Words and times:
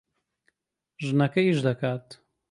ژنەکە 1.05 1.41
ئیش 1.43 1.59
دەکات. 1.67 2.05